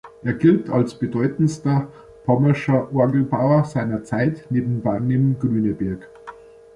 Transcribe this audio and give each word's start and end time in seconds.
Er 0.23 0.33
gilt 0.33 0.67
als 0.71 0.97
bedeutendster 0.97 1.91
pommerscher 2.25 2.91
Orgelbauer 2.91 3.65
seiner 3.65 4.03
Zeit 4.03 4.47
neben 4.49 4.81
Barnim 4.81 5.37
Grüneberg. 5.37 6.09